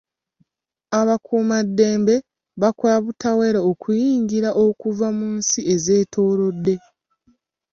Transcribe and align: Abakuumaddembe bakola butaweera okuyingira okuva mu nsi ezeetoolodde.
Abakuumaddembe 0.99 2.15
bakola 2.61 2.95
butaweera 3.05 3.59
okuyingira 3.71 4.49
okuva 4.65 5.07
mu 5.17 5.27
nsi 5.37 5.59
ezeetoolodde. 5.73 6.75